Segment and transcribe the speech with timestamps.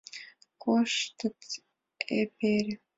[0.63, 1.41] —Коштыт
[2.19, 2.73] эпере...